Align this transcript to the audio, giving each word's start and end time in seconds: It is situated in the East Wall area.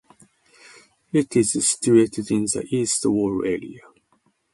It 1.13 1.35
is 1.35 1.51
situated 1.63 2.31
in 2.31 2.45
the 2.45 2.65
East 2.71 3.05
Wall 3.05 3.43
area. 3.45 3.81